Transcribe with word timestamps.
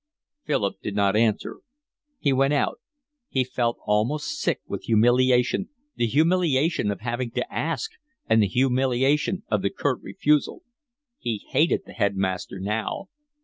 Philip 0.45 0.81
did 0.81 0.95
not 0.95 1.15
answer. 1.15 1.59
He 2.17 2.33
went 2.33 2.55
out. 2.55 2.79
He 3.29 3.43
felt 3.43 3.77
almost 3.85 4.39
sick 4.41 4.59
with 4.65 4.85
humiliation, 4.85 5.69
the 5.95 6.07
humiliation 6.07 6.89
of 6.89 7.01
having 7.01 7.29
to 7.33 7.53
ask 7.53 7.91
and 8.25 8.41
the 8.41 8.47
humiliation 8.47 9.43
of 9.49 9.61
the 9.61 9.69
curt 9.69 10.01
refusal. 10.01 10.63
He 11.19 11.45
hated 11.51 11.83
the 11.85 11.93
headmaster 11.93 12.59
now. 12.59 13.09